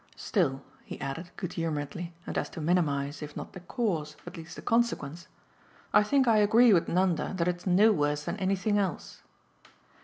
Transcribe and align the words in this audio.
Still," 0.15 0.63
he 0.83 0.99
added 0.99 1.29
good 1.37 1.53
humouredly 1.53 2.11
and 2.25 2.35
as 2.35 2.49
to 2.49 2.59
minimise 2.59 3.21
if 3.21 3.37
not 3.37 3.53
the 3.53 3.59
cause 3.59 4.17
at 4.25 4.35
least 4.35 4.55
the 4.55 4.63
consequence, 4.63 5.27
"I 5.93 6.01
think 6.01 6.27
I 6.27 6.37
agree 6.37 6.73
with 6.73 6.87
Nanda 6.89 7.35
that 7.37 7.47
it's 7.47 7.67
no 7.67 7.91
worse 7.91 8.23
than 8.25 8.37
anything 8.37 8.79
else." 8.79 9.21